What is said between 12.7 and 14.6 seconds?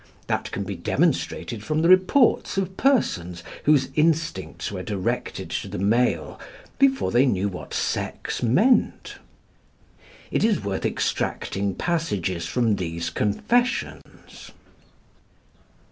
these confessions.